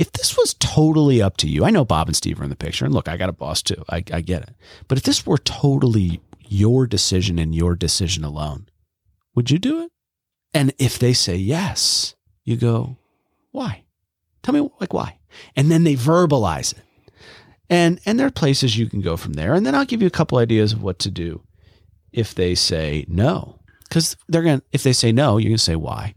[0.00, 2.56] if this was totally up to you, I know Bob and Steve are in the
[2.56, 3.84] picture, and look, I got a boss too.
[3.88, 4.54] I, I get it.
[4.88, 8.68] But if this were totally your decision and your decision alone,
[9.34, 9.92] would you do it?
[10.52, 12.96] And if they say yes, you go,
[13.52, 13.84] why?
[14.42, 15.18] Tell me like why.
[15.54, 16.84] And then they verbalize it.
[17.68, 19.54] And and there are places you can go from there.
[19.54, 21.42] And then I'll give you a couple ideas of what to do
[22.12, 23.60] if they say no.
[23.88, 26.14] Because they're gonna if they say no, you're gonna say why.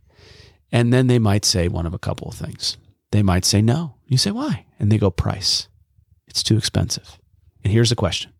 [0.72, 2.78] And then they might say one of a couple of things.
[3.12, 3.96] They might say no.
[4.08, 4.65] You say why?
[4.80, 5.67] And they go price.
[6.28, 7.19] It's too expensive.
[7.63, 8.32] And here's the question.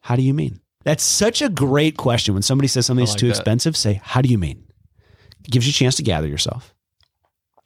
[0.00, 0.60] How do you mean?
[0.84, 2.34] That's such a great question.
[2.34, 3.36] When somebody says something's like too that.
[3.36, 4.64] expensive, say, how do you mean?
[5.44, 6.74] Gives you a chance to gather yourself.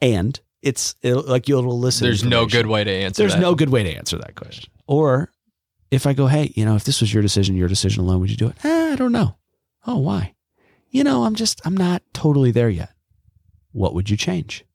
[0.01, 2.05] And it's like you'll listen.
[2.05, 3.41] There's no good way to answer There's that.
[3.41, 4.69] no good way to answer that question.
[4.87, 5.31] Or
[5.91, 8.29] if I go, hey, you know, if this was your decision, your decision alone, would
[8.29, 8.65] you do it?
[8.65, 9.37] Eh, I don't know.
[9.85, 10.33] Oh, why?
[10.89, 12.91] You know, I'm just, I'm not totally there yet.
[13.71, 14.65] What would you change?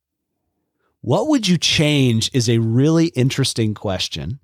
[1.00, 4.38] What would you change is a really interesting question.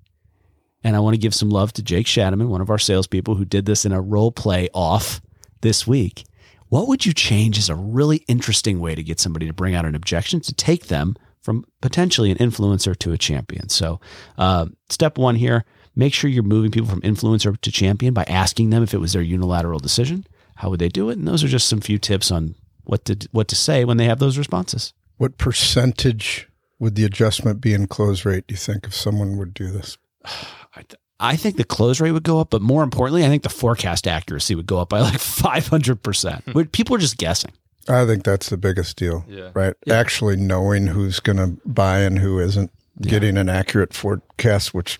[0.83, 3.45] And I want to give some love to Jake Shadaman, one of our salespeople who
[3.45, 5.21] did this in a role play off
[5.61, 6.25] this week.
[6.69, 9.85] What would you change is a really interesting way to get somebody to bring out
[9.85, 13.69] an objection to take them from potentially an influencer to a champion.
[13.69, 13.99] So,
[14.37, 18.69] uh, step one here make sure you're moving people from influencer to champion by asking
[18.69, 20.25] them if it was their unilateral decision.
[20.55, 21.17] How would they do it?
[21.17, 24.05] And those are just some few tips on what to what to say when they
[24.05, 24.93] have those responses.
[25.17, 26.47] What percentage
[26.79, 29.97] would the adjustment be in close rate, do you think, if someone would do this?
[30.25, 30.83] I,
[31.19, 34.07] I think the close rate would go up, but more importantly, I think the forecast
[34.07, 36.43] accuracy would go up by like 500%.
[36.43, 36.51] Hmm.
[36.53, 37.51] Would- People are just guessing.
[37.87, 39.49] I think that's the biggest deal, Yeah.
[39.53, 39.73] right?
[39.85, 39.95] Yeah.
[39.95, 42.71] Actually knowing who's going to buy and who isn't.
[43.01, 44.99] getting an accurate forecast, which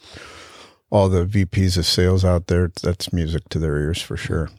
[0.89, 4.49] all the VPs of sales out there, that's music to their ears for sure.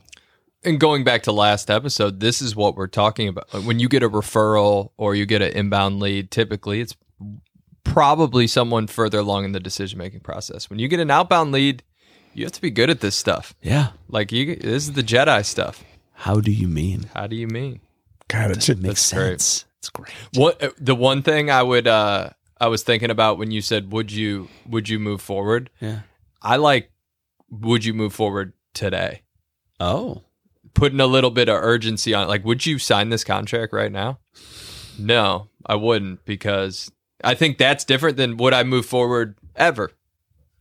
[0.62, 3.46] And going back to last episode, this is what we're talking about.
[3.64, 6.94] When you get a referral or you get an inbound lead, typically it's
[7.84, 10.68] probably someone further along in the decision making process.
[10.70, 11.82] When you get an outbound lead,
[12.34, 13.54] you have to be good at this stuff.
[13.62, 13.88] Yeah.
[14.08, 15.84] Like you, this is the Jedi stuff.
[16.12, 17.10] How do you mean?
[17.14, 17.80] How do you mean?
[18.28, 19.40] God, it make That's great.
[19.40, 19.64] sense?
[19.78, 20.12] It's great.
[20.34, 23.90] What uh, the one thing I would uh I was thinking about when you said
[23.92, 25.70] would you would you move forward?
[25.80, 26.00] Yeah.
[26.42, 26.90] I like
[27.50, 29.22] would you move forward today?
[29.80, 30.22] Oh.
[30.74, 32.28] Putting a little bit of urgency on it.
[32.28, 34.18] Like would you sign this contract right now?
[34.98, 39.90] No, I wouldn't because I think that's different than would I move forward ever.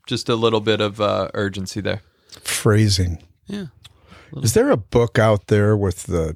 [0.08, 2.02] Just a little bit of uh, urgency there.
[2.42, 3.20] phrasing.
[3.48, 3.66] Yeah.
[4.44, 6.36] Is there a book out there with the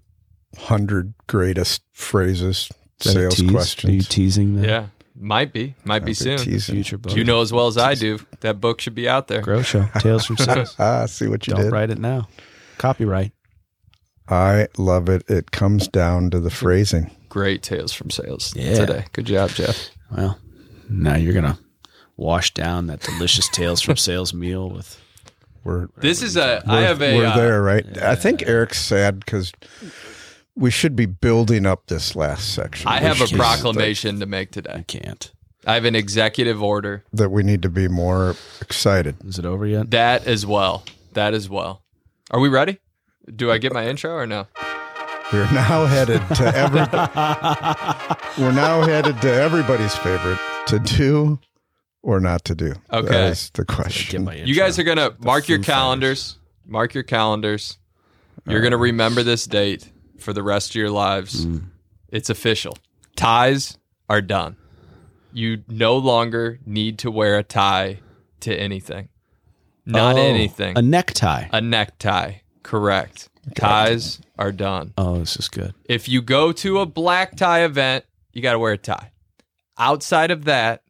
[0.58, 2.70] hundred greatest phrases,
[3.04, 3.86] Is sales tease?
[3.86, 6.38] Are you teasing the Yeah, might be, might be I've been soon.
[6.40, 6.76] teasing.
[6.76, 7.16] future book?
[7.16, 9.42] You know as well as I do that book should be out there.
[9.42, 9.88] Grow Show.
[10.00, 10.76] Tales from Sales.
[10.80, 11.72] Ah, see what you Don't did.
[11.72, 12.28] write it now.
[12.78, 13.32] Copyright.
[14.28, 15.30] I love it.
[15.30, 17.12] It comes down to the phrasing.
[17.30, 18.76] Great tales from sales Yeah.
[18.76, 19.06] today.
[19.14, 19.90] Good job, Jeff.
[20.16, 20.40] Well,
[20.90, 21.58] now you're gonna
[22.18, 25.00] wash down that delicious Tales from Sales meal with.
[25.64, 26.62] We're This is a.
[26.68, 27.18] I we're, have a.
[27.18, 27.98] we're uh, there, right?
[28.02, 29.54] I think Eric's sad because
[30.56, 32.88] we should be building up this last section.
[32.88, 34.70] I We have a proclamation to make today.
[34.72, 35.00] I today.
[35.00, 35.32] can't.
[35.66, 37.06] I have an executive order.
[37.14, 39.16] that we need to be more excited.
[39.26, 39.92] Is it over yet?
[39.92, 40.84] That as well.
[41.14, 41.82] That as well.
[42.32, 42.80] Are we ready?
[43.34, 44.48] Do I get my intro or no?
[45.34, 46.82] We're now headed to every.
[48.44, 51.40] we're now headed to everybody's favorite: to do
[52.04, 52.74] or not to do.
[52.92, 53.08] Okay.
[53.08, 54.30] that is the question.
[54.46, 56.38] You guys are gonna mark your Foo calendars.
[56.68, 57.80] Mark your calendars.
[58.46, 61.48] You're gonna remember this date for the rest of your lives.
[61.48, 61.64] Mm.
[62.10, 62.78] It's official.
[63.16, 64.56] Ties are done.
[65.32, 68.02] You no longer need to wear a tie
[68.42, 69.10] to anything.
[69.84, 70.78] Not Oh, anything.
[70.78, 71.48] A necktie.
[71.52, 72.34] a necktie.
[72.62, 73.30] Correct.
[73.56, 74.94] Ties are done.
[74.98, 75.74] oh, this is good.
[75.86, 79.12] If you go to a black tie event, you got to wear a tie.
[79.78, 80.84] Outside of that,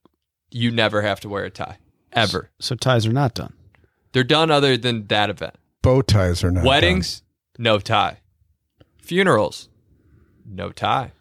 [0.51, 1.77] you never have to wear a tie
[2.11, 2.51] ever.
[2.59, 3.53] So ties are not done.
[4.11, 5.55] They're done other than that event.
[5.81, 7.23] Bow ties are not Weddings,
[7.57, 8.19] no tie.
[8.99, 9.69] Funerals,
[10.45, 11.11] no tie.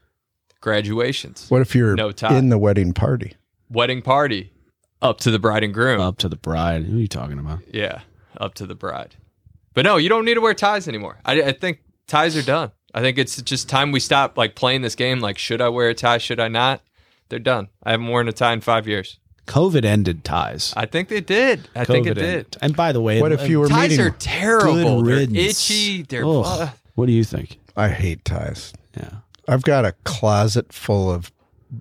[0.60, 1.46] Graduations.
[1.50, 2.36] What if you're No tie.
[2.36, 3.34] in the wedding party?
[3.68, 4.52] wedding party,
[5.00, 6.00] up to the bride and groom.
[6.00, 6.84] Up to the bride.
[6.84, 7.60] Who are you talking about?
[7.72, 8.02] Yeah,
[8.36, 9.16] up to the bride.
[9.74, 11.18] But no, you don't need to wear ties anymore.
[11.24, 12.72] I, I think ties are done.
[12.94, 15.20] I think it's just time we stop like playing this game.
[15.20, 16.18] Like, should I wear a tie?
[16.18, 16.82] Should I not?
[17.28, 17.68] They're done.
[17.82, 19.18] I haven't worn a tie in five years.
[19.46, 20.72] COVID ended ties.
[20.76, 21.68] I think they did.
[21.74, 22.56] I think it COVID did.
[22.60, 24.06] And by the way, What if you were Ties meeting?
[24.06, 25.02] are terrible.
[25.02, 26.02] Good They're itchy.
[26.02, 27.58] They're uh, What do you think?
[27.76, 28.72] I hate ties.
[28.96, 29.10] Yeah.
[29.48, 31.32] I've got a closet full of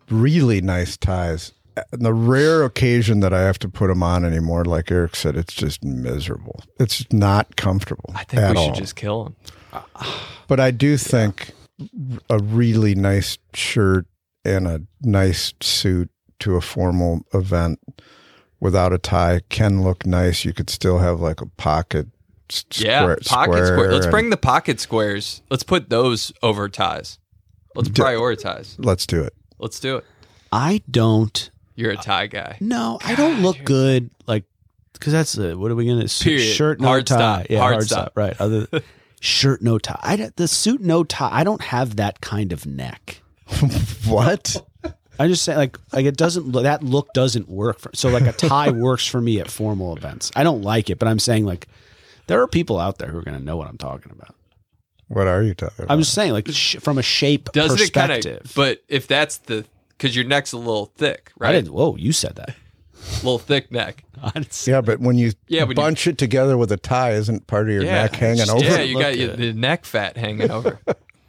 [0.09, 1.51] really nice ties.
[1.91, 5.35] And the rare occasion that I have to put them on anymore, like Eric said,
[5.37, 6.63] it's just miserable.
[6.79, 8.65] It's not comfortable I think at we all.
[8.67, 9.35] should just kill them.
[10.47, 11.51] But I do think
[12.29, 14.05] a really nice shirt
[14.43, 17.79] and a nice suit to a formal event
[18.59, 20.43] without a tie can look nice.
[20.43, 22.07] You could still have like a pocket
[22.49, 23.17] s- Yeah, square.
[23.25, 23.91] pocket square.
[23.93, 25.41] Let's and- bring the pocket squares.
[25.49, 27.17] Let's put those over ties.
[27.75, 28.75] Let's Do- prioritize.
[28.77, 29.33] Let's do it.
[29.57, 30.05] Let's do it.
[30.51, 31.49] I don't.
[31.81, 32.57] You're a tie guy.
[32.59, 34.09] No, I don't look good.
[34.27, 34.45] Like,
[34.93, 36.53] because that's the, what are we going to Period.
[36.53, 37.15] Shirt, no Hard tie.
[37.15, 37.47] stop.
[37.49, 37.99] Yeah, Hard hard, stop.
[38.03, 38.11] stop.
[38.17, 38.39] Right.
[38.39, 38.67] Other
[39.19, 39.99] shirt, no tie.
[40.01, 41.29] I, don't- the suit, no tie.
[41.31, 43.21] I don't have that kind of neck.
[44.07, 44.57] What?
[45.19, 48.31] I just say like like it doesn't that look doesn't work for so like a
[48.31, 50.31] tie works for me at formal events.
[50.35, 51.67] I don't like it, but I'm saying like
[52.27, 54.33] there are people out there who are going to know what I'm talking about.
[55.09, 55.93] What are you talking about?
[55.93, 58.45] I'm just saying like sh- from a shape Doesn't it kind perspective.
[58.45, 58.55] of?
[58.55, 59.65] But if that's the
[60.01, 61.51] because your neck's a little thick, I right?
[61.51, 61.73] didn't.
[61.73, 62.55] Whoa, you said that.
[63.17, 64.03] little thick neck.
[64.21, 66.77] I didn't say- yeah, but when you Yeah, when you- bunch it together with a
[66.77, 68.63] tie, isn't part of your yeah, neck hanging just- over?
[68.63, 69.37] Yeah, it you look got your, good.
[69.39, 70.79] the neck fat hanging over.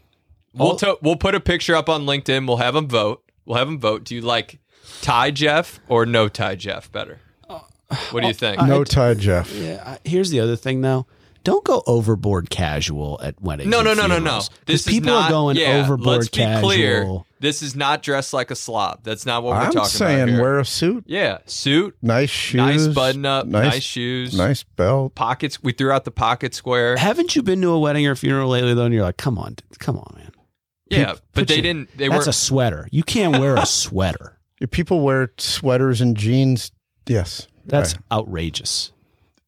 [0.55, 2.47] we'll to, we'll put a picture up on LinkedIn.
[2.47, 3.23] We'll have them vote.
[3.45, 4.05] We'll have them vote.
[4.05, 4.59] Do you like
[5.03, 7.21] tie Jeff or no tie Jeff better?
[7.49, 7.61] Uh,
[8.11, 8.63] what do you uh, think?
[8.63, 9.53] No tie, Jeff.
[9.53, 9.83] Yeah.
[9.85, 11.07] I- Here's the other thing though.
[11.45, 13.69] Don't go overboard casual at weddings.
[13.71, 14.15] no, no, no, no, no.
[14.17, 14.49] funerals.
[14.49, 16.69] 'Cause This is people not, are going yeah, overboard Let's be casual.
[16.71, 17.19] clear.
[17.41, 19.01] This is not dressed like a slob.
[19.03, 20.41] That's not what we're I'm talking saying about here.
[20.41, 25.17] wear a suit, yeah, suit, nice shoes, nice button up, nice, shoes, nice belt.
[25.17, 25.61] pockets.
[25.61, 26.97] We threw out the pocket square.
[26.97, 28.85] Haven't you been to a wedding or funeral lately though?
[28.85, 30.31] And you're like, come on, come on, man.
[30.89, 31.97] yeah, put but they your- didn't.
[31.99, 32.31] They That's were.
[32.31, 32.89] a sweater.
[32.93, 34.39] You can't wear a sweater.
[34.61, 36.71] If people wear sweaters and jeans,
[37.09, 38.03] yes, That's Right.
[38.13, 38.93] outrageous.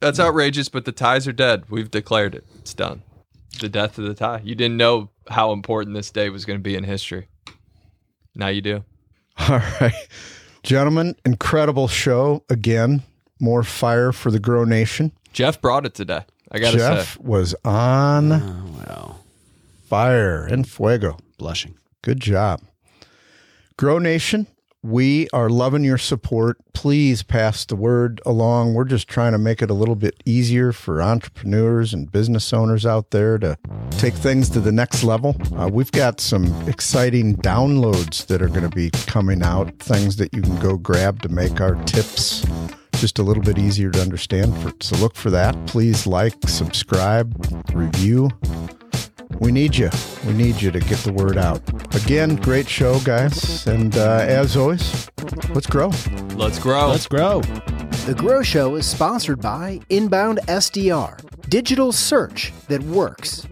[0.04, 1.64] That's outrageous, but the ties are dead.
[1.70, 2.44] We've declared it.
[2.58, 3.02] It's done.
[3.60, 4.40] The death of the tie.
[4.44, 7.28] You didn't know how important this day was going to be in history.
[8.34, 8.84] Now you do.
[9.38, 9.94] All right.
[10.62, 13.02] Gentlemen, incredible show again.
[13.40, 15.12] More fire for the Grow Nation.
[15.32, 16.20] Jeff brought it today.
[16.52, 16.94] I got to say.
[16.94, 19.24] Jeff was on Oh, well,
[19.88, 21.16] fire and fuego.
[21.38, 21.76] blushing.
[22.02, 22.60] Good job.
[23.76, 24.46] Grow Nation,
[24.84, 26.58] we are loving your support.
[26.74, 28.74] Please pass the word along.
[28.74, 32.84] We're just trying to make it a little bit easier for entrepreneurs and business owners
[32.84, 33.56] out there to
[33.92, 35.36] take things to the next level.
[35.56, 40.34] Uh, we've got some exciting downloads that are going to be coming out, things that
[40.34, 42.44] you can go grab to make our tips
[42.92, 44.54] just a little bit easier to understand.
[44.58, 45.56] For, so look for that.
[45.66, 47.34] Please like, subscribe,
[47.72, 48.30] review.
[49.40, 49.90] We need you.
[50.26, 51.60] We need you to get the word out.
[51.94, 53.66] Again, great show, guys.
[53.66, 55.10] And uh, as always,
[55.50, 55.90] let's grow.
[56.34, 56.88] Let's grow.
[56.88, 57.40] Let's grow.
[58.06, 61.18] The Grow Show is sponsored by Inbound SDR,
[61.48, 63.46] digital search that works.